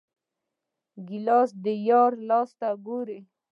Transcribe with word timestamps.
ګیلاس 1.07 1.49
د 1.63 1.65
یار 1.87 2.11
لاس 2.29 2.49
ته 2.59 2.67
ګوري. 2.85 3.19